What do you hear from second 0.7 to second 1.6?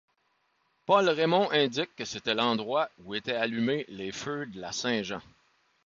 Paul Raymond